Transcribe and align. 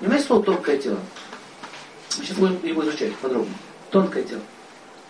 Понимаете 0.00 0.26
слово 0.26 0.42
тонкое 0.42 0.78
тело? 0.78 0.98
Мы 2.18 2.24
сейчас 2.24 2.38
будем 2.38 2.64
его 2.64 2.82
изучать 2.84 3.14
подробно. 3.16 3.54
Тонкое 3.90 4.22
тело. 4.22 4.40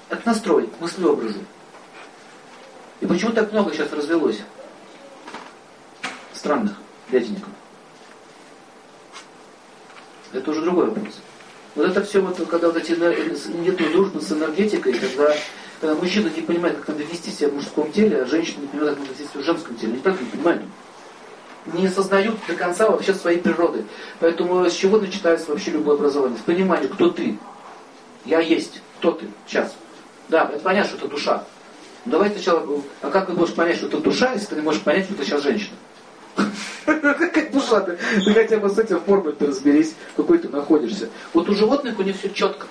Это 0.08 0.22
настрой, 0.26 0.68
мыслеобразы. 0.80 1.38
И 3.00 3.06
почему 3.06 3.32
так 3.32 3.52
много 3.52 3.72
сейчас 3.72 3.92
развелось 3.92 4.40
странных 6.34 6.74
дяденьков? 7.10 7.48
Это 10.32 10.50
уже 10.50 10.60
другой 10.60 10.86
вопрос. 10.86 11.14
Вот 11.76 11.86
это 11.86 12.02
все, 12.02 12.20
вот, 12.20 12.36
когда 12.48 12.66
вот 12.68 12.76
эти, 12.76 12.92
нет 12.92 13.76
дружбы 13.92 14.20
с 14.20 14.32
энергетикой, 14.32 14.94
когда, 14.94 15.36
когда 15.80 15.94
мужчина 15.94 16.28
не 16.34 16.42
понимает, 16.42 16.78
как 16.78 16.88
надо 16.88 17.04
вести 17.04 17.30
себя 17.30 17.48
в 17.48 17.54
мужском 17.54 17.92
теле, 17.92 18.22
а 18.22 18.26
женщина 18.26 18.62
не 18.62 18.66
понимает, 18.66 18.96
как 18.96 19.06
надо 19.06 19.12
вести 19.12 19.32
себя 19.32 19.40
в 19.40 19.44
женском 19.44 19.76
теле. 19.76 19.92
Они 19.92 20.02
так 20.02 20.20
не 20.20 20.26
понимают. 20.26 20.62
Не 21.66 21.86
осознают 21.86 22.36
до 22.48 22.54
конца 22.54 22.88
вообще 22.88 23.14
своей 23.14 23.38
природы. 23.38 23.84
Поэтому 24.18 24.64
с 24.64 24.72
чего 24.72 24.98
начинается 24.98 25.50
вообще 25.50 25.72
любое 25.72 25.96
образование? 25.96 26.38
С 26.38 26.42
понимания, 26.42 26.88
кто 26.88 27.10
ты. 27.10 27.38
Я 28.24 28.40
есть. 28.40 28.80
Кто 28.98 29.12
ты? 29.12 29.26
Сейчас. 29.46 29.74
Да, 30.28 30.48
это 30.52 30.60
понятно, 30.60 30.88
что 30.88 30.98
это 30.98 31.08
душа. 31.08 31.44
Давай 32.06 32.30
сначала, 32.30 32.66
а 33.02 33.10
как 33.10 33.26
ты 33.26 33.32
можешь 33.32 33.54
понять, 33.54 33.76
что 33.76 33.86
это 33.86 33.98
душа, 33.98 34.32
если 34.32 34.46
ты 34.46 34.54
не 34.56 34.62
можешь 34.62 34.80
понять, 34.80 35.04
что 35.04 35.14
это 35.14 35.24
сейчас 35.24 35.42
женщина? 35.42 35.76
Какая 36.86 37.50
душа 37.50 37.80
ты? 37.80 37.98
Ты 38.24 38.32
хотя 38.32 38.56
бы 38.56 38.70
с 38.70 38.78
этим 38.78 39.00
формой 39.00 39.34
ты 39.34 39.46
разберись, 39.46 39.94
какой 40.16 40.38
ты 40.38 40.48
находишься. 40.48 41.10
Вот 41.34 41.48
у 41.48 41.54
животных 41.54 41.98
у 41.98 42.02
них 42.02 42.16
все 42.16 42.30
четко. 42.30 42.66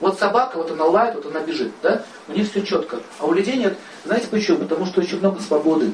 Вот 0.00 0.18
собака, 0.18 0.56
вот 0.56 0.70
она 0.70 0.84
лает, 0.84 1.14
вот 1.14 1.26
она 1.26 1.40
бежит, 1.40 1.72
да? 1.82 2.04
У 2.28 2.32
них 2.32 2.48
все 2.50 2.62
четко. 2.62 2.98
А 3.18 3.26
у 3.26 3.32
людей 3.32 3.56
нет. 3.56 3.76
Знаете 4.04 4.28
почему? 4.28 4.58
Потому 4.58 4.86
что 4.86 5.00
очень 5.00 5.18
много 5.18 5.40
свободы. 5.40 5.92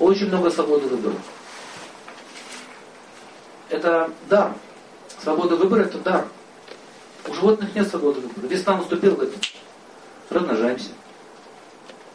Очень 0.00 0.28
много 0.28 0.50
свободы 0.50 0.88
выбора. 0.88 1.14
Это 3.68 4.10
дар. 4.30 4.54
Свобода 5.22 5.56
выбора 5.56 5.82
это 5.82 5.98
дар. 5.98 6.26
У 7.28 7.34
животных 7.34 7.74
нет 7.74 7.86
свободы 7.86 8.20
выбора. 8.20 8.46
Весна 8.46 8.76
наступила, 8.78 9.14
говорит, 9.14 9.34
размножаемся. 10.30 10.88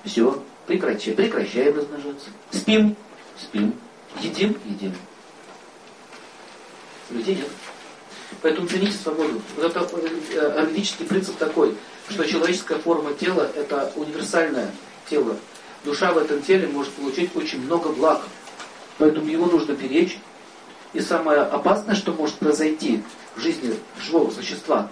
Все, 0.04 0.44
прекращаем, 0.66 1.16
прекращаем 1.16 1.78
размножаться. 1.78 2.30
Спим, 2.52 2.96
спим. 3.40 3.76
Едим, 4.20 4.58
едим. 4.66 4.94
Людей 7.12 7.36
нет. 7.36 7.48
Поэтому 8.42 8.68
цените 8.68 8.94
свободу. 8.94 9.42
Вот 9.58 9.66
это 9.66 9.88
э, 10.32 10.62
юридический 10.64 11.06
принцип 11.06 11.38
такой, 11.38 11.76
что 12.10 12.24
человеческая 12.26 12.80
форма 12.80 13.14
тела– 13.14 13.48
это 13.56 13.92
универсальное 13.96 14.72
тело. 15.08 15.38
Душа 15.86 16.12
в 16.12 16.18
этом 16.18 16.42
теле 16.42 16.68
может 16.68 16.92
получить 16.94 17.36
очень 17.36 17.62
много 17.62 17.90
благ. 17.90 18.22
Поэтому 18.98 19.28
его 19.28 19.46
нужно 19.46 19.74
беречь. 19.74 20.18
И 20.94 21.00
самое 21.00 21.42
опасное, 21.42 21.94
что 21.94 22.12
может 22.14 22.36
произойти 22.36 23.04
в 23.36 23.40
жизни 23.40 23.78
живого 24.00 24.32
существа, 24.32 24.90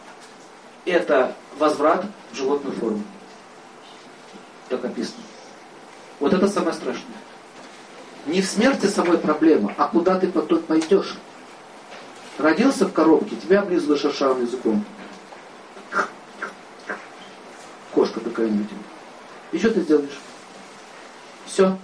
это 0.85 1.35
возврат 1.57 2.05
в 2.31 2.35
животную 2.35 2.75
форму. 2.75 3.03
Так 4.69 4.85
описано. 4.85 5.23
Вот 6.19 6.33
это 6.33 6.47
самое 6.47 6.73
страшное. 6.73 7.17
Не 8.27 8.41
в 8.41 8.45
смерти 8.45 8.85
самой 8.85 9.17
проблема, 9.17 9.73
а 9.77 9.87
куда 9.87 10.19
ты 10.19 10.27
потом 10.29 10.61
пойдешь. 10.61 11.15
Родился 12.37 12.85
в 12.85 12.93
коробке, 12.93 13.35
тебя 13.35 13.61
облизывают 13.61 14.01
шершавым 14.01 14.43
языком. 14.43 14.85
Кошка 17.93 18.19
такая-нибудь. 18.19 18.69
И 19.51 19.57
что 19.57 19.71
ты 19.71 19.81
сделаешь? 19.81 20.19
Все. 21.53 21.77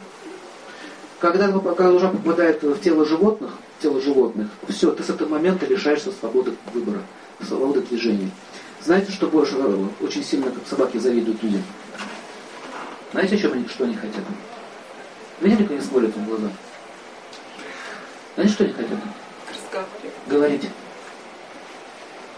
Когда, 1.20 1.48
когда 1.52 1.92
душа 1.92 2.10
попадает 2.10 2.64
в 2.64 2.82
тело 2.82 3.06
животных, 3.06 3.52
в 3.78 3.84
тело 3.84 4.02
животных, 4.02 4.48
все, 4.68 4.90
ты 4.92 5.04
с 5.04 5.12
этого 5.12 5.30
момента 5.30 5.68
лишаешься 5.68 6.12
свободы 6.12 6.56
выбора, 6.74 7.02
свободы 7.46 7.82
движения. 7.82 8.32
Знаете, 8.84 9.12
что 9.12 9.28
больше 9.28 9.56
очень 10.02 10.24
сильно, 10.24 10.50
как 10.50 10.66
собаки 10.68 10.98
завидуют 10.98 11.44
людям? 11.44 11.62
Знаете, 13.12 13.38
чем 13.38 13.54
они, 13.54 13.68
что 13.68 13.84
они 13.84 13.96
хотят? 13.96 14.24
Видели, 15.40 15.62
как 15.62 15.72
они 15.74 15.82
смотрят 15.82 16.16
в 16.16 16.26
глаза? 16.26 16.50
Знаете, 18.34 18.54
что 18.54 18.64
они 18.64 18.74
хотят? 18.74 18.98
Говорить. 20.26 20.68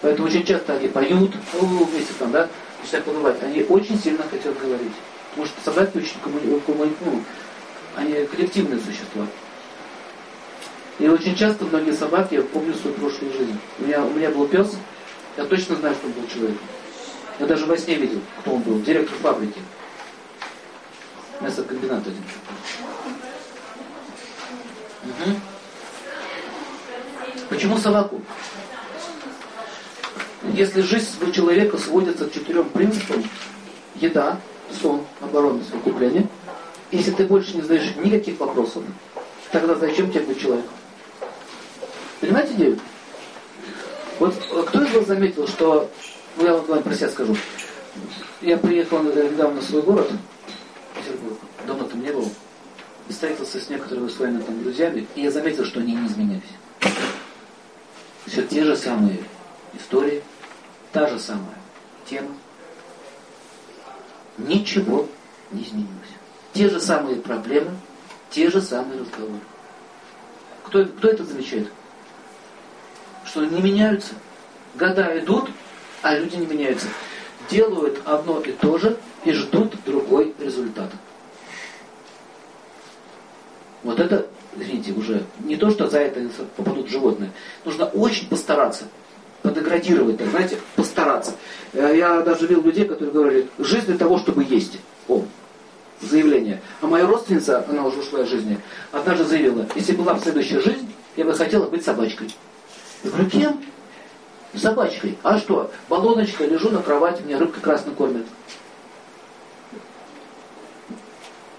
Поэтому 0.01 0.27
очень 0.27 0.43
часто 0.43 0.73
они 0.73 0.89
поют, 0.89 1.31
вместе 1.53 2.13
там, 2.19 2.31
да, 2.31 2.49
начинают 2.81 3.05
подавать. 3.05 3.41
Они 3.41 3.63
очень 3.63 3.97
сильно 3.97 4.23
хотят 4.29 4.59
говорить. 4.59 4.91
Что 5.33 5.47
собаки 5.63 5.97
очень 5.97 6.19
коммуни... 6.21 6.59
коммуни... 6.59 6.93
ну, 7.01 7.23
они 7.95 8.25
коллективные 8.25 8.79
существа. 8.79 9.25
И 10.99 11.07
очень 11.07 11.35
часто 11.35 11.65
многие 11.65 11.93
собаки, 11.93 12.35
я 12.35 12.41
помню 12.43 12.73
свою 12.73 12.95
прошлую 12.95 13.33
жизнь. 13.33 13.57
У 13.79 13.83
меня, 13.83 14.03
у 14.03 14.09
меня 14.11 14.29
был 14.29 14.47
пес, 14.47 14.75
я 15.37 15.45
точно 15.45 15.75
знаю, 15.77 15.95
что 15.95 16.07
он 16.07 16.13
был 16.13 16.27
человеком. 16.27 16.67
Я 17.39 17.47
даже 17.47 17.65
во 17.65 17.77
сне 17.77 17.95
видел, 17.95 18.21
кто 18.39 18.53
он 18.53 18.61
был. 18.61 18.79
Директор 18.81 19.17
фабрики. 19.17 19.59
Мясокомбинат 21.39 22.01
один. 22.01 22.23
Угу. 25.03 25.39
Почему 27.49 27.77
собаку? 27.77 28.21
Если 30.53 30.81
жизнь 30.81 31.33
человека 31.33 31.77
сводится 31.77 32.27
к 32.27 32.33
четырем 32.33 32.69
принципам, 32.69 33.23
еда, 33.95 34.39
сон, 34.73 35.01
оборона, 35.21 35.63
совокупление, 35.63 36.27
если 36.91 37.11
ты 37.11 37.25
больше 37.25 37.55
не 37.55 37.61
задаешь 37.61 37.95
никаких 37.97 38.39
вопросов, 38.39 38.83
тогда 39.51 39.75
зачем 39.75 40.11
тебе 40.11 40.21
быть 40.21 40.39
человеком? 40.39 40.71
Понимаете 42.19 42.53
идею? 42.53 42.79
Вот 44.19 44.35
э, 44.51 44.63
кто 44.67 44.83
из 44.83 44.93
вас 44.93 45.07
заметил, 45.07 45.47
что, 45.47 45.89
ну 46.37 46.45
я 46.45 46.53
вам 46.53 46.83
про 46.83 46.93
себя 46.93 47.09
скажу, 47.09 47.35
я 48.41 48.57
приехал 48.57 49.01
недавно 49.03 49.61
в 49.61 49.63
свой 49.63 49.81
город, 49.81 50.11
Петербург, 50.95 51.39
давно 51.65 51.85
там 51.85 52.01
не 52.03 52.11
был, 52.11 52.29
и 53.07 53.11
встретился 53.11 53.59
с 53.59 53.69
некоторыми 53.69 54.09
своими 54.09 54.41
там 54.41 54.61
друзьями, 54.61 55.07
и 55.15 55.21
я 55.21 55.31
заметил, 55.31 55.65
что 55.65 55.79
они 55.79 55.95
не 55.95 56.07
изменились. 56.07 56.43
Все 58.27 58.43
те 58.43 58.63
же 58.63 58.75
самые 58.75 59.23
истории, 59.73 60.21
та 60.91 61.07
же 61.07 61.19
самая 61.19 61.57
тема. 62.05 62.29
Ничего 64.47 65.07
не 65.51 65.63
изменилось. 65.63 65.89
Те 66.53 66.69
же 66.69 66.79
самые 66.79 67.17
проблемы, 67.17 67.71
те 68.29 68.49
же 68.49 68.61
самые 68.61 69.01
разговоры. 69.01 69.39
Кто, 70.65 70.85
кто 70.85 71.07
это 71.07 71.23
замечает? 71.23 71.67
что 73.31 73.45
не 73.45 73.61
меняются. 73.61 74.13
Года 74.75 75.17
идут, 75.19 75.49
а 76.01 76.15
люди 76.15 76.35
не 76.35 76.45
меняются. 76.45 76.87
Делают 77.49 78.01
одно 78.05 78.39
и 78.41 78.51
то 78.51 78.77
же 78.77 78.97
и 79.23 79.31
ждут 79.31 79.73
другой 79.85 80.33
результат. 80.39 80.91
Вот 83.83 83.99
это, 83.99 84.27
извините, 84.55 84.91
уже 84.91 85.23
не 85.39 85.55
то, 85.55 85.71
что 85.71 85.87
за 85.87 85.99
это 85.99 86.21
попадут 86.55 86.89
животные. 86.89 87.31
Нужно 87.65 87.85
очень 87.85 88.27
постараться, 88.27 88.85
подеградировать, 89.41 90.17
так, 90.17 90.27
знаете, 90.27 90.57
постараться. 90.91 91.35
Э, 91.73 91.93
я 91.95 92.21
даже 92.21 92.47
видел 92.47 92.63
людей, 92.63 92.85
которые 92.85 93.11
говорили, 93.11 93.47
жизнь 93.57 93.85
для 93.85 93.97
того, 93.97 94.19
чтобы 94.19 94.43
есть. 94.43 94.77
О, 95.07 95.23
заявление. 96.01 96.61
А 96.81 96.87
моя 96.87 97.05
родственница, 97.07 97.65
она 97.67 97.85
уже 97.85 97.99
ушла 97.99 98.21
из 98.21 98.29
жизни, 98.29 98.59
однажды 98.91 99.23
заявила, 99.25 99.65
если 99.75 99.93
была 99.93 100.13
бы 100.13 100.19
следующая 100.19 100.59
жизнь, 100.59 100.93
я 101.15 101.25
бы 101.25 101.33
хотела 101.33 101.65
быть 101.67 101.83
собачкой. 101.83 102.33
Я 103.03 103.11
говорю, 103.11 103.29
кем? 103.29 103.61
Собачкой. 104.53 105.17
А 105.23 105.37
что? 105.37 105.71
Баллоночка, 105.87 106.45
лежу 106.45 106.69
на 106.69 106.81
кровати, 106.81 107.23
меня 107.23 107.39
рыбка 107.39 107.61
красно 107.61 107.93
кормит. 107.93 108.25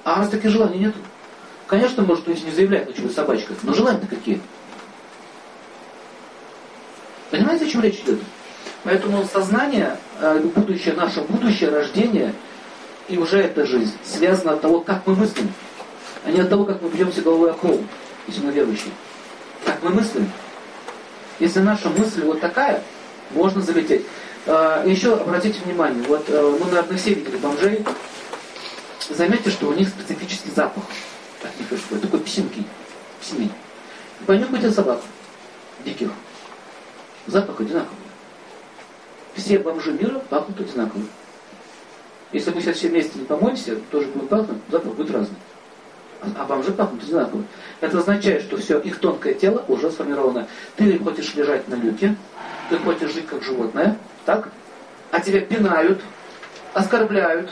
А 0.04 0.18
нас 0.18 0.28
таких 0.28 0.50
желаний 0.50 0.78
нет. 0.78 0.94
Конечно, 1.66 2.02
может, 2.02 2.26
не 2.26 2.50
заявлять, 2.50 2.90
что 2.90 3.02
вы 3.02 3.10
собачка, 3.10 3.54
но 3.62 3.72
желания-то 3.72 4.06
какие? 4.06 4.40
Понимаете, 7.30 7.64
о 7.64 7.68
чем 7.68 7.80
речь 7.80 8.00
идет? 8.00 8.18
Поэтому 8.84 9.24
сознание, 9.24 9.96
э, 10.20 10.40
будущее, 10.40 10.94
наше 10.94 11.20
будущее 11.22 11.70
рождение 11.70 12.34
и 13.08 13.16
уже 13.16 13.38
эта 13.40 13.64
жизнь 13.64 13.92
связано 14.04 14.54
от 14.54 14.60
того, 14.60 14.80
как 14.80 15.06
мы 15.06 15.14
мыслим, 15.14 15.52
а 16.24 16.30
не 16.30 16.40
от 16.40 16.48
того, 16.48 16.64
как 16.64 16.82
мы 16.82 16.88
бьемся 16.88 17.22
головой 17.22 17.50
о 17.50 17.54
пол, 17.54 17.84
если 18.26 18.44
мы 18.44 18.52
верующие. 18.52 18.92
Как 19.64 19.82
мы 19.82 19.90
мыслим. 19.90 20.30
Если 21.38 21.60
наша 21.60 21.88
мысль 21.90 22.24
вот 22.24 22.40
такая, 22.40 22.82
можно 23.30 23.60
залететь. 23.60 24.04
А, 24.46 24.84
еще 24.84 25.14
обратите 25.14 25.60
внимание, 25.64 26.02
вот 26.08 26.24
э, 26.28 26.56
мы, 26.60 26.66
наверное, 26.66 26.98
все 26.98 27.14
видели 27.14 27.36
бомжей. 27.36 27.84
Заметьте, 29.08 29.50
что 29.50 29.68
у 29.68 29.74
них 29.74 29.88
специфический 29.88 30.50
запах 30.50 30.82
от 31.42 31.58
них 31.58 31.72
исходит, 31.72 32.02
такой 32.02 32.20
псинки, 32.20 32.64
псины. 33.20 33.50
Понюхайте 34.26 34.70
собак 34.70 35.00
диких. 35.84 36.10
Запах 37.26 37.60
одинаковый. 37.60 38.01
Все 39.34 39.58
бомжи 39.58 39.92
мира 39.92 40.18
пахнут 40.28 40.60
одинаково. 40.60 41.02
Если 42.32 42.50
мы 42.50 42.60
сейчас 42.60 42.76
все 42.76 42.88
вместе 42.88 43.18
не 43.18 43.24
помоемся, 43.24 43.76
тоже 43.90 44.06
будет 44.08 44.28
пахнуть, 44.28 44.58
запах 44.70 44.94
будет 44.94 45.10
разный. 45.10 45.36
А 46.36 46.44
бомжи 46.44 46.72
пахнут 46.72 47.02
одинаково. 47.02 47.42
Это 47.80 47.98
означает, 47.98 48.42
что 48.42 48.56
все, 48.56 48.78
их 48.78 48.98
тонкое 48.98 49.34
тело 49.34 49.64
уже 49.68 49.90
сформировано. 49.90 50.46
Ты 50.76 50.98
хочешь 50.98 51.34
лежать 51.34 51.68
на 51.68 51.74
люке, 51.74 52.16
ты 52.70 52.78
хочешь 52.78 53.12
жить 53.12 53.26
как 53.26 53.42
животное, 53.42 53.98
так? 54.24 54.50
А 55.10 55.20
тебя 55.20 55.40
пинают, 55.40 56.00
оскорбляют, 56.74 57.50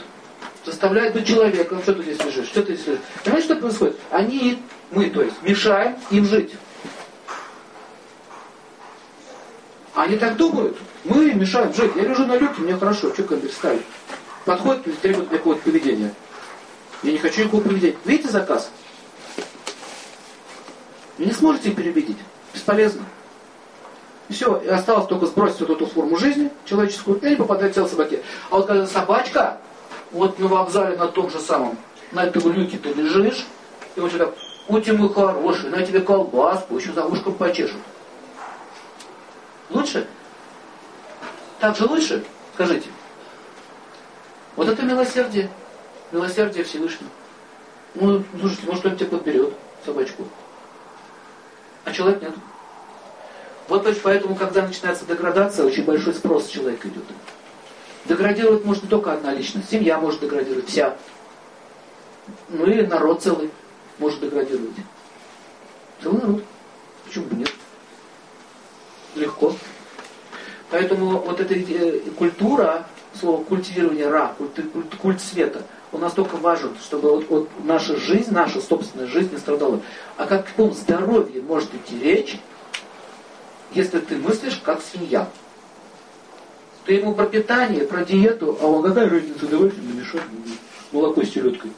заставляют 0.65 1.13
быть 1.13 1.27
человеком. 1.27 1.81
Что 1.81 1.93
ты 1.93 2.03
здесь 2.03 2.23
лежишь? 2.23 2.47
Что 2.47 2.63
ты 2.63 2.75
здесь 2.75 2.87
лежишь? 2.87 3.01
Понимаете, 3.23 3.45
что 3.45 3.55
происходит? 3.57 3.97
Они, 4.09 4.61
мы, 4.91 5.09
то 5.09 5.21
есть, 5.21 5.35
мешаем 5.43 5.95
им 6.09 6.25
жить. 6.25 6.53
Они 9.93 10.17
так 10.17 10.37
думают. 10.37 10.77
Мы 11.03 11.33
мешаем 11.33 11.73
жить. 11.73 11.91
Я 11.95 12.03
лежу 12.03 12.25
на 12.25 12.37
люке, 12.37 12.61
мне 12.61 12.75
хорошо, 12.75 13.13
что 13.13 13.23
ставить? 13.49 13.81
Подходит 14.45 14.87
и 14.87 14.91
требует 14.91 15.29
какого-то 15.29 15.61
поведения. 15.61 16.13
Я 17.03 17.11
не 17.11 17.17
хочу 17.17 17.41
никакого 17.41 17.61
поведения. 17.61 17.97
Видите 18.05 18.29
заказ? 18.29 18.71
Не 21.17 21.31
сможете 21.31 21.71
переубедить. 21.71 22.17
Бесполезно. 22.53 23.03
Все, 24.29 24.57
и 24.57 24.67
осталось 24.67 25.07
только 25.07 25.25
сбросить 25.25 25.59
вот 25.59 25.71
эту 25.71 25.85
форму 25.87 26.17
жизни 26.17 26.51
человеческую, 26.65 27.19
и 27.19 27.25
они 27.25 27.35
попадают 27.35 27.73
в 27.73 27.75
тело 27.75 27.87
собаки. 27.87 28.21
А 28.49 28.55
вот 28.55 28.67
когда 28.67 28.87
собачка, 28.87 29.57
вот 30.11 30.39
на 30.39 30.47
вокзале 30.47 30.95
на 30.95 31.07
том 31.07 31.29
же 31.29 31.39
самом, 31.39 31.77
на 32.11 32.23
этом 32.23 32.51
люке 32.53 32.77
ты 32.77 32.93
лежишь, 32.93 33.45
и 33.95 33.99
вот 33.99 34.11
вот 34.67 34.85
ты 34.85 34.93
мой 34.93 35.13
хороший, 35.13 35.69
на 35.69 35.85
тебе 35.85 35.99
колбаску, 35.99 36.77
еще 36.77 36.93
за 36.93 37.05
ушком 37.05 37.33
почешут. 37.33 37.81
Лучше? 39.69 40.07
Так 41.61 41.77
же 41.77 41.85
лучше? 41.85 42.25
Скажите. 42.55 42.89
Вот 44.55 44.67
это 44.67 44.81
милосердие. 44.81 45.47
Милосердие 46.11 46.63
Всевышнего. 46.63 47.09
Ну, 47.93 48.23
слушайте, 48.39 48.65
может 48.65 48.85
он 48.87 48.97
тебя 48.97 49.09
подберет, 49.09 49.53
собачку. 49.85 50.27
А 51.85 51.91
человек 51.91 52.23
нет. 52.23 52.33
Вот 53.67 53.87
поэтому, 54.01 54.35
когда 54.35 54.63
начинается 54.63 55.05
деградация, 55.05 55.63
очень 55.63 55.85
большой 55.85 56.15
спрос 56.15 56.47
человека 56.47 56.87
идет. 56.87 57.03
Деградировать 58.05 58.65
может 58.65 58.83
не 58.83 58.89
только 58.89 59.13
одна 59.13 59.31
личность. 59.31 59.69
Семья 59.69 59.99
может 59.99 60.19
деградировать, 60.19 60.67
вся. 60.67 60.97
Ну 62.49 62.65
или 62.65 62.87
народ 62.87 63.21
целый 63.21 63.51
может 63.99 64.19
деградировать. 64.19 64.75
Целый 66.01 66.21
народ. 66.21 66.43
Почему 67.05 67.25
бы 67.25 67.35
нет? 67.35 67.51
Легко. 69.13 69.55
Поэтому 70.71 71.19
вот 71.19 71.39
эта 71.41 71.53
э, 71.53 71.99
культура, 72.17 72.87
слово 73.19 73.43
культивирование 73.43 74.07
ра, 74.07 74.33
культ, 74.37 74.71
культ, 74.71 74.95
культ 74.95 75.21
света, 75.21 75.63
он 75.91 75.99
настолько 75.99 76.37
важен, 76.37 76.71
чтобы 76.81 77.11
вот, 77.11 77.29
вот 77.29 77.49
наша 77.65 77.97
жизнь, 77.97 78.31
наша 78.31 78.61
собственная 78.61 79.07
жизнь 79.07 79.33
не 79.33 79.37
страдала. 79.37 79.81
О 80.15 80.25
каком 80.25 80.71
здоровье 80.71 81.41
может 81.41 81.69
идти 81.75 81.99
речь, 81.99 82.39
если 83.73 83.99
ты 83.99 84.15
мыслишь 84.15 84.61
как 84.63 84.81
свинья. 84.81 85.27
Ты 86.85 86.93
ему 86.93 87.13
про 87.13 87.25
питание, 87.25 87.85
про 87.85 88.05
диету, 88.05 88.57
а 88.61 88.65
он 88.65 88.81
какая 88.81 89.09
разница, 89.09 89.47
давай 89.47 89.71
намешать 89.71 90.23
молоко 90.93 91.23
с 91.23 91.29
селедкой. 91.29 91.71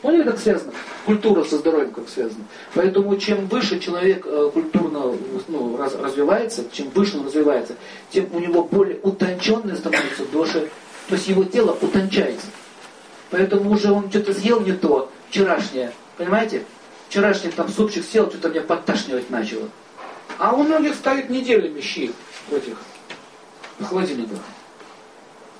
Поняли, 0.00 0.22
как 0.22 0.38
связано? 0.38 0.72
Культура 1.08 1.42
со 1.42 1.56
здоровьем 1.56 1.92
как 1.92 2.06
связано. 2.10 2.44
Поэтому 2.74 3.16
чем 3.16 3.46
выше 3.46 3.80
человек 3.80 4.26
э, 4.26 4.50
культурно 4.52 5.16
ну, 5.48 5.74
раз, 5.78 5.94
развивается, 5.94 6.66
чем 6.70 6.90
выше 6.90 7.16
он 7.16 7.24
развивается, 7.24 7.76
тем 8.10 8.28
у 8.30 8.38
него 8.38 8.64
более 8.64 8.98
утонченные 8.98 9.76
становятся 9.76 10.26
души, 10.26 10.68
то 11.08 11.14
есть 11.14 11.26
его 11.26 11.44
тело 11.44 11.74
утончается. 11.80 12.48
Поэтому 13.30 13.70
уже 13.70 13.90
он 13.90 14.10
что-то 14.10 14.34
съел 14.34 14.60
не 14.60 14.72
то, 14.72 15.10
вчерашнее, 15.30 15.94
понимаете? 16.18 16.64
Вчерашний 17.08 17.52
там 17.52 17.70
супчик 17.70 18.04
сел, 18.04 18.28
что-то 18.28 18.50
меня 18.50 18.60
подташнивать 18.60 19.30
начало. 19.30 19.70
А 20.36 20.54
у 20.54 20.62
многих 20.62 20.94
стоит 20.94 21.30
неделями 21.30 21.80
щи 21.80 22.12
в 22.50 22.52
этих 22.52 22.76
в 23.78 23.84
холодильниках. 23.86 24.40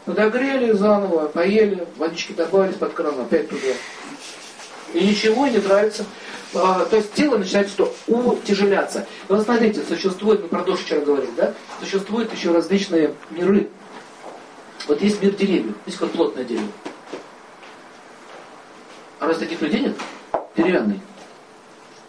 Подогрели 0.04 0.72
заново, 0.72 1.28
поели, 1.28 1.88
водички 1.96 2.32
добавили 2.32 2.74
под 2.74 2.92
крана, 2.92 3.22
опять 3.22 3.48
туда. 3.48 3.72
И 4.94 5.06
ничего 5.06 5.46
не 5.46 5.58
нравится. 5.58 6.04
А, 6.54 6.84
то 6.86 6.96
есть 6.96 7.12
тело 7.12 7.36
начинает 7.36 7.68
что? 7.68 7.94
Утяжеляться. 8.06 9.06
И 9.28 9.32
вот 9.32 9.44
смотрите, 9.44 9.82
существует, 9.82 10.42
мы 10.42 10.48
про 10.48 10.64
душу 10.64 10.82
вчера 10.82 11.00
говорили, 11.00 11.30
да? 11.36 11.54
Существуют 11.80 12.32
еще 12.32 12.52
различные 12.52 13.14
миры. 13.30 13.68
Вот 14.86 15.02
есть 15.02 15.22
мир 15.22 15.34
деревьев, 15.34 15.74
есть 15.84 15.98
как 15.98 16.10
плотное 16.10 16.44
дерево. 16.44 16.68
А 19.20 19.26
раз 19.26 19.38
таких 19.38 19.60
людей 19.60 19.80
нет, 19.80 19.96
деревянный. 20.56 21.00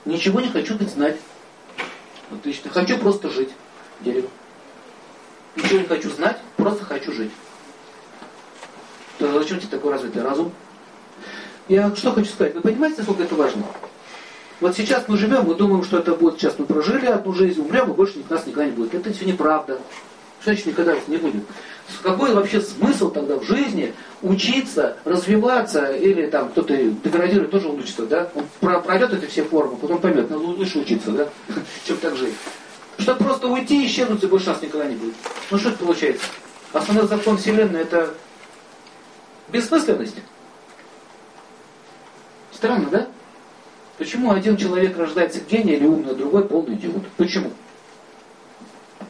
Ничего 0.06 0.40
не 0.40 0.50
хочу 0.50 0.76
быть 0.76 0.90
знать. 0.90 1.18
Отлично. 2.32 2.70
Хочу 2.70 2.98
просто 2.98 3.30
жить. 3.30 3.50
Дерево. 4.02 4.30
Ничего 5.56 5.80
не 5.80 5.86
хочу 5.86 6.10
знать, 6.12 6.38
просто 6.56 6.86
хочу 6.86 7.12
жить. 7.12 7.32
То 9.18 9.32
зачем 9.34 9.60
тебе 9.60 9.70
такой 9.70 9.92
развитый 9.92 10.24
разум? 10.24 10.54
Я 11.70 11.96
что 11.96 12.12
хочу 12.12 12.30
сказать? 12.32 12.56
Вы 12.56 12.62
понимаете, 12.62 12.98
насколько 12.98 13.22
это 13.22 13.36
важно? 13.36 13.64
Вот 14.60 14.76
сейчас 14.76 15.08
мы 15.08 15.18
живем, 15.18 15.46
мы 15.46 15.54
думаем, 15.54 15.84
что 15.84 16.00
это 16.00 16.16
будет, 16.16 16.40
сейчас 16.40 16.56
мы 16.58 16.66
прожили 16.66 17.06
одну 17.06 17.32
жизнь, 17.32 17.62
умрем, 17.62 17.92
и 17.92 17.94
больше 17.94 18.24
нас 18.28 18.46
никогда 18.48 18.66
не 18.66 18.72
будет. 18.72 18.96
Это 18.96 19.14
все 19.14 19.26
неправда. 19.26 19.80
Что 20.42 20.52
значит 20.52 20.66
никогда 20.66 20.96
не 21.08 21.18
будет? 21.18 21.44
Какой 22.02 22.34
вообще 22.34 22.60
смысл 22.60 23.12
тогда 23.12 23.36
в 23.36 23.44
жизни 23.44 23.94
учиться, 24.24 24.98
развиваться, 25.06 25.92
или 25.92 26.26
там 26.26 26.50
кто-то 26.50 26.76
деградирует, 26.76 27.52
тоже 27.52 27.68
он 27.70 27.80
учится, 27.80 28.08
да? 28.08 28.30
Он 28.34 28.82
пройдет 28.82 29.14
эти 29.14 29.30
все 29.30 29.44
формы, 29.44 29.78
потом 29.78 30.00
поймет, 30.00 30.30
надо 30.30 30.42
лучше 30.42 30.80
учиться, 30.80 31.12
да? 31.12 31.30
Чем 31.86 31.98
так 31.98 32.16
жить. 32.16 32.34
Чтобы 32.98 33.24
просто 33.24 33.48
уйти 33.48 33.84
и 33.84 33.88
исчезнуть, 33.88 34.24
и 34.24 34.28
больше 34.28 34.48
нас 34.48 34.62
никогда 34.62 34.88
не 34.88 34.96
будет. 34.96 35.14
Ну 35.52 35.58
что 35.60 35.70
это 35.70 35.78
получается? 35.78 36.26
Основной 36.74 37.08
закон 37.08 37.38
Вселенной 37.38 37.82
это 37.82 38.10
бессмысленность. 39.50 40.16
Странно, 42.60 42.90
да? 42.90 43.08
Почему 43.98 44.34
один 44.34 44.58
человек 44.58 44.98
рождается 44.98 45.40
гений 45.40 45.76
или 45.76 45.88
умный, 45.88 46.12
а 46.12 46.14
другой 46.14 46.44
полный 46.44 46.76
идиот? 46.76 47.08
Почему? 47.16 47.52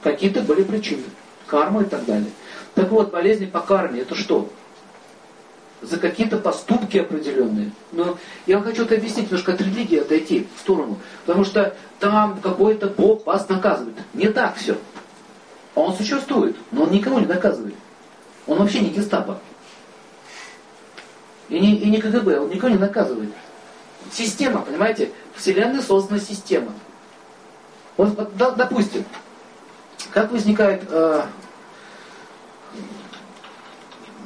Какие-то 0.04 0.42
были 0.42 0.62
причины. 0.62 1.02
Карма 1.48 1.82
и 1.82 1.86
так 1.86 2.06
далее. 2.06 2.30
Так 2.76 2.92
вот, 2.92 3.10
болезни 3.10 3.48
по 3.48 3.60
карме 3.60 4.02
это 4.02 4.14
что? 4.14 4.48
За 5.82 5.98
какие-то 5.98 6.38
поступки 6.38 7.00
определенные. 7.00 7.72
Но 7.92 8.20
я 8.46 8.58
вам 8.58 8.66
хочу 8.66 8.84
это 8.84 8.94
объяснить, 8.94 9.32
немножко 9.32 9.54
от 9.54 9.62
религии 9.62 9.98
отойти 9.98 10.48
в 10.56 10.60
сторону. 10.60 11.00
Потому 11.26 11.44
что 11.44 11.76
там 12.00 12.40
какой-то 12.42 12.86
Бог 12.86 13.26
вас 13.26 13.50
наказывает. 13.50 13.96
Не 14.14 14.28
так 14.28 14.58
все. 14.58 14.78
Он 15.74 15.96
существует, 15.96 16.56
но 16.72 16.84
он 16.84 16.92
никого 16.92 17.20
не 17.20 17.26
наказывает. 17.26 17.74
Он 18.46 18.60
вообще 18.60 18.82
не 18.82 18.90
гестапо. 18.90 19.40
И 21.50 21.60
не, 21.60 21.76
и 21.76 21.90
не 21.90 22.00
КГБ, 22.00 22.40
он 22.40 22.50
никого 22.50 22.70
не 22.70 22.78
наказывает. 22.78 23.32
Система, 24.12 24.62
понимаете? 24.62 25.12
Вселенная 25.36 25.82
создана 25.82 26.20
система. 26.20 26.72
Вот, 27.98 28.16
допустим, 28.38 29.04
как 30.14 30.32
возникает 30.32 30.84
э, 30.90 31.24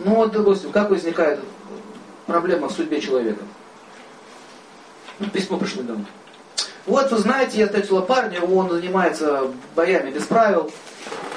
ну 0.03 0.15
вот, 0.15 0.32
допустим, 0.32 0.72
как 0.72 0.89
возникает 0.89 1.39
проблема 2.25 2.68
в 2.68 2.72
судьбе 2.72 3.00
человека? 3.00 3.44
Ну, 5.20 5.30
письмо 5.30 5.58
пришло 5.58 5.84
домой. 5.84 6.06
Вот, 6.86 7.12
вы 7.12 7.18
знаете, 7.20 7.60
я 7.60 7.68
встретила 7.68 8.01
парня, 8.01 8.42
он 8.42 8.70
занимается 8.70 9.51
боями 9.75 10.12
без 10.12 10.24
правил, 10.24 10.72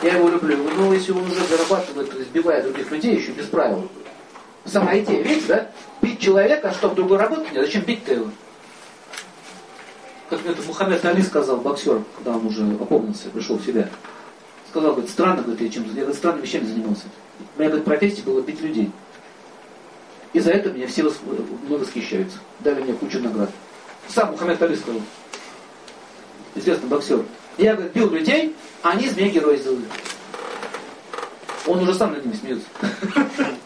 я 0.02 0.16
его 0.16 0.28
люблю. 0.28 0.56
Ну, 0.76 0.92
если 0.92 1.12
он 1.12 1.30
уже 1.30 1.44
зарабатывает, 1.46 2.12
избивая 2.14 2.62
других 2.62 2.90
людей, 2.90 3.16
еще 3.16 3.30
без 3.32 3.46
правил. 3.46 3.88
Сама 4.66 4.98
идея, 4.98 5.22
видите, 5.22 5.46
да? 5.46 5.70
Бить 6.02 6.20
человека, 6.20 6.72
чтобы 6.72 6.96
другой 6.96 7.18
работать 7.18 7.52
нет, 7.52 7.64
зачем 7.64 7.82
бить-то 7.82 8.14
его? 8.14 8.30
Как 10.28 10.44
это 10.44 10.60
Мухаммед 10.62 11.04
Али 11.04 11.22
сказал, 11.22 11.58
боксер, 11.58 12.02
когда 12.16 12.32
он 12.36 12.46
уже 12.46 12.64
опомнился, 12.80 13.30
пришел 13.30 13.58
в 13.58 13.64
себя. 13.64 13.88
Сказал, 14.68 14.92
говорит, 14.92 15.10
странно, 15.10 15.42
говорит, 15.42 15.62
я 15.62 15.68
чем 15.68 15.84
я 15.84 16.00
говорит, 16.00 16.16
странными 16.16 16.44
вещами 16.44 16.64
занимался. 16.64 17.04
Моя 17.56 17.70
говорит, 17.70 17.86
профессия 17.86 18.22
была 18.22 18.40
бить 18.40 18.60
людей. 18.60 18.90
И 20.32 20.40
за 20.40 20.50
это 20.50 20.72
меня 20.72 20.88
все 20.88 21.04
мной 21.04 21.78
восхищаются. 21.78 22.38
Дали 22.60 22.82
мне 22.82 22.92
кучу 22.92 23.20
наград. 23.20 23.50
Сам 24.08 24.32
Мухаммед 24.32 24.60
Али 24.60 24.74
сказал, 24.74 25.00
известный 26.56 26.88
боксер. 26.88 27.24
Я, 27.56 27.74
говорит, 27.74 27.92
бил 27.92 28.10
людей, 28.10 28.56
а 28.82 28.90
они 28.90 29.06
из 29.06 29.16
меня 29.16 29.28
героя 29.28 29.56
сделали. 29.56 29.84
Он 31.66 31.80
уже 31.80 31.94
сам 31.94 32.12
над 32.12 32.24
ними 32.24 32.34
смеется. 32.34 32.66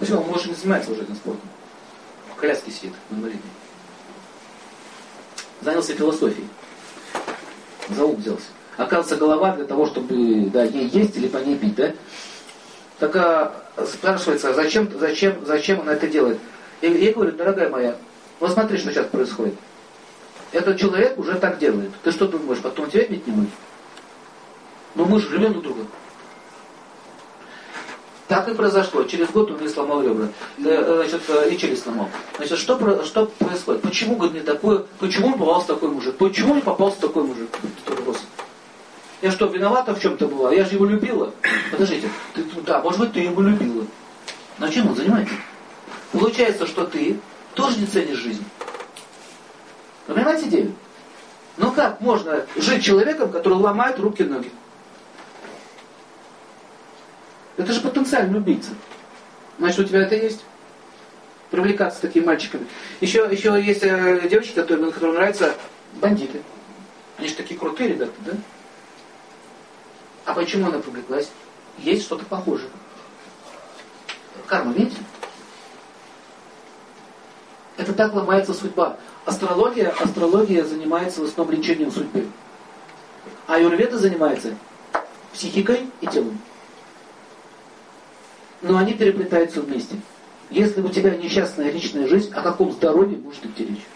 Почему? 0.00 0.22
Он, 0.22 0.28
может, 0.28 0.46
не 0.46 0.54
занимается 0.54 0.90
уже 0.90 1.02
этим 1.02 1.14
спортом. 1.14 1.48
В 2.32 2.40
коляске 2.40 2.70
сидит, 2.70 2.94
на 3.10 3.16
инвалидной. 3.16 3.42
Занялся 5.60 5.94
философией. 5.94 6.48
За 7.90 8.04
ум 8.04 8.16
взялся. 8.16 8.46
Оказывается, 8.78 9.16
голова 9.16 9.54
для 9.54 9.66
того, 9.66 9.86
чтобы 9.86 10.48
да, 10.50 10.64
ей 10.64 10.88
есть 10.88 11.16
или 11.16 11.28
по 11.28 11.36
ней 11.36 11.56
пить, 11.56 11.74
да? 11.74 11.92
Так 12.98 13.14
а, 13.16 13.54
спрашивается, 13.86 14.54
зачем, 14.54 14.90
зачем, 14.98 15.44
зачем 15.44 15.80
она 15.82 15.92
это 15.92 16.06
делает? 16.06 16.38
Я, 16.80 16.88
я 16.88 17.12
говорю, 17.12 17.32
дорогая 17.32 17.68
моя, 17.68 17.96
Вот 18.40 18.52
смотри, 18.52 18.78
что 18.78 18.90
сейчас 18.90 19.06
происходит. 19.06 19.54
Этот 20.52 20.78
человек 20.78 21.18
уже 21.18 21.34
так 21.34 21.58
делает. 21.58 21.90
Ты 22.02 22.10
что 22.10 22.26
думаешь, 22.26 22.60
потом 22.60 22.90
тебя 22.90 23.02
отметь 23.02 23.26
не 23.26 23.34
мы? 23.34 23.46
Но 24.94 25.04
мы 25.04 25.20
же 25.20 25.28
любим 25.28 25.52
друг 25.52 25.64
друга. 25.64 25.86
Так 28.30 28.48
и 28.48 28.54
произошло. 28.54 29.02
Через 29.02 29.28
год 29.30 29.50
он 29.50 29.56
мне 29.56 29.68
сломал 29.68 30.04
ребра. 30.04 30.28
Э, 30.64 31.02
значит, 31.02 31.22
э, 31.30 31.50
и 31.50 31.58
челюсть 31.58 31.82
сломал. 31.82 32.08
Значит, 32.36 32.58
что, 32.58 33.04
что 33.04 33.26
происходит? 33.26 33.82
Почему, 33.82 34.14
говорит, 34.14 34.34
мне 34.34 34.42
такое, 34.44 34.84
почему 35.00 35.26
он 35.26 35.32
попался 35.32 35.66
такой 35.66 35.88
мужик? 35.88 36.16
Почему 36.16 36.54
не 36.54 36.60
попался 36.60 37.00
такой 37.00 37.24
мужик? 37.24 37.48
Я 39.20 39.32
что, 39.32 39.46
виновата 39.46 39.96
в 39.96 40.00
чем-то 40.00 40.28
была? 40.28 40.54
Я 40.54 40.64
же 40.64 40.74
его 40.74 40.86
любила. 40.86 41.32
Подождите, 41.72 42.08
ты, 42.32 42.44
да, 42.64 42.80
может 42.80 43.00
быть, 43.00 43.12
ты 43.14 43.18
его 43.18 43.42
любила. 43.42 43.84
Но 44.58 44.68
чем 44.68 44.88
он 44.88 44.94
занимается? 44.94 45.34
Получается, 46.12 46.68
что 46.68 46.84
ты 46.84 47.18
тоже 47.54 47.80
не 47.80 47.86
ценишь 47.86 48.18
жизнь. 48.18 48.44
Понимаете 50.06 50.46
идею? 50.46 50.72
Ну 51.56 51.72
как 51.72 52.00
можно 52.00 52.46
жить 52.54 52.84
человеком, 52.84 53.32
который 53.32 53.54
ломает 53.54 53.98
руки 53.98 54.22
и 54.22 54.26
ноги? 54.26 54.52
Это 57.56 57.72
же 57.72 57.80
потенциальный 57.80 58.38
убийца. 58.38 58.70
Значит, 59.58 59.80
у 59.80 59.84
тебя 59.84 60.02
это 60.02 60.14
есть? 60.14 60.42
Привлекаться 61.50 62.00
такими 62.00 62.24
мальчиками. 62.24 62.66
Еще, 63.00 63.28
еще 63.30 63.60
есть 63.60 63.82
э, 63.82 64.28
девочки, 64.28 64.54
которые, 64.54 64.90
которым 64.92 65.16
нравятся 65.16 65.54
бандиты. 66.00 66.40
Они 67.18 67.28
же 67.28 67.34
такие 67.34 67.58
крутые 67.58 67.90
ребята, 67.90 68.12
да? 68.24 68.32
А 70.24 70.32
почему 70.32 70.68
она 70.68 70.78
привлеклась? 70.78 71.30
Есть 71.78 72.04
что-то 72.04 72.24
похожее. 72.24 72.70
Карма, 74.46 74.72
видите? 74.72 74.96
Это 77.76 77.92
так 77.92 78.14
ломается 78.14 78.54
судьба. 78.54 78.96
Астрология, 79.24 79.90
астрология 79.90 80.64
занимается 80.64 81.20
в 81.20 81.24
основном 81.24 81.56
лечением 81.56 81.90
судьбы. 81.90 82.26
А 83.46 83.58
Юрведа 83.58 83.98
занимается 83.98 84.54
психикой 85.32 85.90
и 86.00 86.06
телом 86.06 86.40
но 88.62 88.78
они 88.78 88.94
переплетаются 88.94 89.60
вместе. 89.60 89.96
Если 90.50 90.80
у 90.80 90.88
тебя 90.88 91.16
несчастная 91.16 91.70
личная 91.70 92.06
жизнь, 92.06 92.32
о 92.32 92.42
каком 92.42 92.72
здоровье 92.72 93.18
может 93.18 93.44
идти 93.46 93.66
речь? 93.66 93.86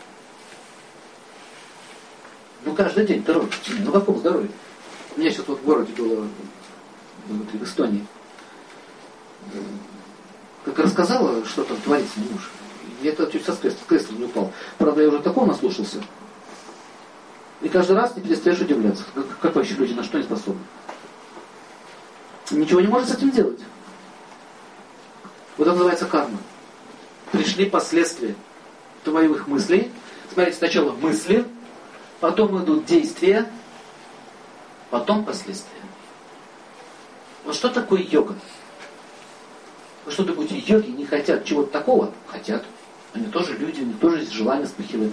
Ну, 2.64 2.74
каждый 2.74 3.06
день 3.06 3.24
робишь. 3.26 3.60
Ну, 3.80 3.90
о 3.90 3.92
каком 3.92 4.18
здоровье? 4.18 4.50
У 5.16 5.20
меня 5.20 5.30
сейчас 5.30 5.46
вот 5.48 5.60
в 5.60 5.64
городе 5.64 5.92
было, 5.94 6.26
внутри, 7.26 7.58
в 7.58 7.64
Эстонии. 7.64 8.06
Как 10.64 10.78
рассказала, 10.78 11.44
что 11.44 11.64
там 11.64 11.76
творится 11.78 12.18
мой 12.20 12.30
муж. 12.30 12.50
Я 13.02 13.10
это 13.10 13.30
чуть 13.30 13.44
со 13.44 13.52
кресла, 13.52 13.80
кресла 13.86 14.14
не 14.14 14.24
упал. 14.24 14.52
Правда, 14.78 15.02
я 15.02 15.08
уже 15.08 15.18
такого 15.18 15.46
наслушался. 15.46 16.02
И 17.60 17.68
каждый 17.68 17.96
раз 17.96 18.16
не 18.16 18.22
перестаешь 18.22 18.60
удивляться, 18.60 19.04
как, 19.14 19.38
как 19.40 19.54
вообще 19.56 19.74
люди 19.74 19.92
на 19.92 20.04
что 20.04 20.18
не 20.18 20.24
способны. 20.24 20.60
Ничего 22.50 22.80
не 22.80 22.86
может 22.86 23.08
с 23.08 23.14
этим 23.14 23.30
делать. 23.30 23.60
Вот 25.56 25.66
это 25.66 25.72
называется 25.72 26.06
карма. 26.06 26.38
Пришли 27.30 27.66
последствия 27.66 28.34
твоих 29.04 29.46
мыслей. 29.46 29.90
Смотрите, 30.32 30.58
сначала 30.58 30.92
мысли, 30.92 31.44
потом 32.20 32.62
идут 32.62 32.86
действия, 32.86 33.46
потом 34.90 35.24
последствия. 35.24 35.70
Вот 37.44 37.54
что 37.54 37.68
такое 37.68 38.00
йога? 38.00 38.34
Вы 40.04 40.12
что 40.12 40.24
думаете, 40.24 40.58
йоги 40.58 40.90
не 40.90 41.06
хотят 41.06 41.44
чего-то 41.44 41.70
такого? 41.70 42.12
Хотят. 42.26 42.64
Они 43.12 43.26
тоже 43.26 43.56
люди, 43.56 43.80
у 43.80 43.86
них 43.86 43.98
тоже 44.00 44.20
есть 44.20 44.32
желание 44.32 44.66
вспыхивает. 44.66 45.12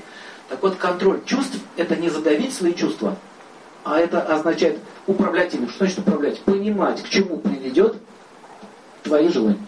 Так 0.50 0.62
вот, 0.64 0.76
контроль 0.76 1.24
чувств– 1.26 1.58
это 1.78 1.96
не 1.96 2.10
задавить 2.10 2.54
свои 2.54 2.74
чувства, 2.74 3.16
а 3.84 4.00
это 4.00 4.22
означает 4.22 4.80
управлять 5.08 5.54
ими. 5.54 5.68
Что 5.68 5.80
значит 5.80 6.00
управлять? 6.00 6.42
Понимать, 6.42 7.04
к 7.04 7.10
чему 7.10 7.38
приведет 7.38 7.98
твои 9.04 9.30
желания. 9.30 9.68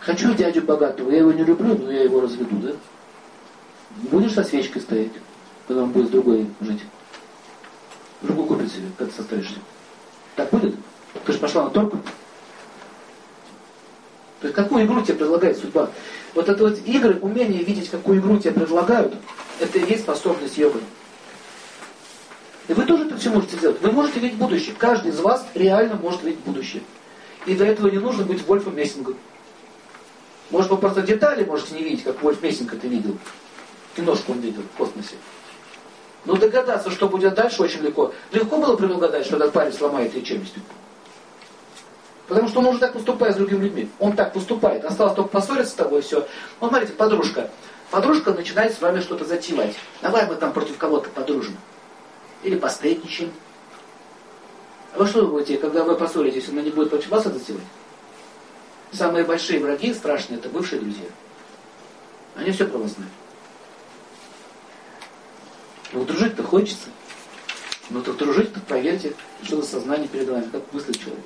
Хочу 0.00 0.34
дядю 0.34 0.62
богатого, 0.62 1.10
я 1.10 1.18
его 1.18 1.32
не 1.32 1.44
люблю, 1.44 1.76
но 1.76 1.90
я 1.90 2.02
его 2.02 2.20
разведу, 2.20 2.56
да? 2.56 2.72
Будешь 4.10 4.34
со 4.34 4.44
свечкой 4.44 4.82
стоять, 4.82 5.12
когда 5.66 5.82
он 5.82 5.90
будет 5.90 6.08
с 6.08 6.10
другой 6.10 6.46
жить. 6.60 6.82
Другу 8.22 8.44
купит 8.44 8.70
себе, 8.72 8.86
как 8.98 9.08
ты 9.08 9.14
состаришься. 9.14 9.58
Так 10.36 10.50
будет? 10.50 10.74
Ты 11.24 11.32
же 11.32 11.38
пошла 11.38 11.64
на 11.64 11.70
торг. 11.70 11.92
То 14.40 14.46
есть 14.46 14.54
какую 14.54 14.84
игру 14.84 15.02
тебе 15.02 15.14
предлагает 15.14 15.58
судьба? 15.58 15.90
Вот 16.34 16.48
это 16.48 16.64
вот 16.64 16.78
игры, 16.86 17.18
умение 17.20 17.62
видеть, 17.62 17.90
какую 17.90 18.20
игру 18.20 18.38
тебе 18.38 18.52
предлагают, 18.52 19.14
это 19.58 19.78
и 19.78 19.90
есть 19.90 20.02
способность 20.02 20.56
йогы. 20.58 20.80
И 22.68 22.74
вы 22.74 22.84
тоже 22.84 23.06
это 23.06 23.16
все 23.16 23.30
можете 23.30 23.56
сделать. 23.56 23.80
Вы 23.80 23.90
можете 23.92 24.20
видеть 24.20 24.36
будущее. 24.36 24.74
Каждый 24.78 25.10
из 25.10 25.18
вас 25.20 25.44
реально 25.54 25.96
может 25.96 26.22
видеть 26.22 26.40
будущее. 26.40 26.82
И 27.46 27.54
для 27.54 27.66
этого 27.68 27.88
не 27.88 27.98
нужно 27.98 28.24
быть 28.24 28.46
Вольфом 28.46 28.76
Мессингом. 28.76 29.16
Может, 30.50 30.70
вы 30.70 30.76
просто 30.76 31.02
детали 31.02 31.44
можете 31.44 31.74
не 31.74 31.82
видеть, 31.82 32.04
как 32.04 32.22
Вольф 32.22 32.42
Мессинг 32.42 32.74
это 32.74 32.86
видел. 32.86 33.16
Киношку 33.96 34.32
он 34.32 34.40
видел 34.40 34.62
в 34.62 34.76
космосе. 34.76 35.16
Но 36.24 36.36
догадаться, 36.36 36.90
что 36.90 37.08
будет 37.08 37.34
дальше, 37.34 37.62
очень 37.62 37.80
легко. 37.80 38.12
Легко 38.32 38.58
было 38.58 38.76
предугадать, 38.76 39.24
что 39.24 39.36
этот 39.36 39.52
парень 39.52 39.72
сломает 39.72 40.14
ей 40.14 40.22
челюстью. 40.22 40.62
Потому 42.26 42.48
что 42.48 42.60
он 42.60 42.66
уже 42.66 42.78
так 42.78 42.92
поступает 42.92 43.34
с 43.34 43.38
другими 43.38 43.64
людьми. 43.64 43.90
Он 43.98 44.12
так 44.12 44.34
поступает. 44.34 44.84
Осталось 44.84 45.14
только 45.14 45.30
поссориться 45.30 45.72
с 45.72 45.74
тобой 45.74 46.00
и 46.00 46.02
все. 46.02 46.26
Вот 46.60 46.68
смотрите, 46.68 46.92
подружка. 46.92 47.50
Подружка 47.90 48.34
начинает 48.34 48.74
с 48.74 48.80
вами 48.82 49.00
что-то 49.00 49.24
затевать. 49.24 49.74
Давай 50.02 50.26
мы 50.26 50.34
там 50.34 50.52
против 50.52 50.76
кого-то 50.76 51.08
подружим. 51.08 51.56
Или 52.42 52.56
посплетничаем. 52.56 53.32
А 54.94 54.98
вы 54.98 55.06
что 55.06 55.22
думаете, 55.22 55.58
когда 55.58 55.84
вы 55.84 55.96
поссоритесь, 55.96 56.48
она 56.48 56.62
не 56.62 56.70
будет 56.70 56.90
против 56.90 57.08
вас 57.08 57.26
это 57.26 57.38
делать? 57.40 57.62
Самые 58.92 59.24
большие 59.24 59.60
враги, 59.60 59.92
страшные, 59.92 60.38
это 60.38 60.48
бывшие 60.48 60.80
друзья. 60.80 61.06
Они 62.36 62.52
все 62.52 62.66
про 62.66 62.78
вас 62.78 62.92
знают. 62.92 63.12
Но 65.92 66.04
дружить-то 66.04 66.42
хочется. 66.42 66.88
Но 67.90 68.02
то 68.02 68.12
дружить-то 68.12 68.60
проверьте, 68.60 69.14
что 69.42 69.60
за 69.60 69.66
сознание 69.66 70.08
перед 70.08 70.28
вами, 70.28 70.48
как 70.50 70.62
мыслит 70.72 70.98
человек. 70.98 71.24